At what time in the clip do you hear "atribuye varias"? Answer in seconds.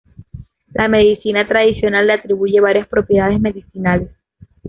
2.13-2.87